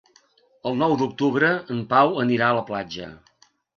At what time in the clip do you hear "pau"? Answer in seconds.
1.93-2.17